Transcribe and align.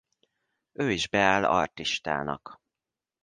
Ő 0.71 0.91
is 0.91 1.07
beáll 1.09 1.45
artistának. 1.45 2.57